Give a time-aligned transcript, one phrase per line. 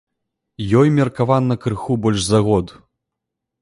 [0.79, 2.79] Ёй меркавана крыху больш за год.